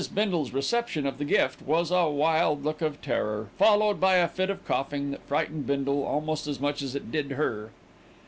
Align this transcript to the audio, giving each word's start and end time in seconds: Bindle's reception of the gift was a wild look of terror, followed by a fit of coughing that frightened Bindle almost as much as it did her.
Bindle's 0.11 0.51
reception 0.51 1.05
of 1.05 1.19
the 1.19 1.25
gift 1.25 1.61
was 1.61 1.91
a 1.91 2.09
wild 2.09 2.65
look 2.65 2.81
of 2.81 2.99
terror, 3.03 3.49
followed 3.59 3.99
by 3.99 4.15
a 4.15 4.27
fit 4.27 4.49
of 4.49 4.65
coughing 4.65 5.11
that 5.11 5.21
frightened 5.27 5.67
Bindle 5.67 6.03
almost 6.03 6.47
as 6.47 6.59
much 6.59 6.81
as 6.81 6.95
it 6.95 7.11
did 7.11 7.33
her. 7.33 7.69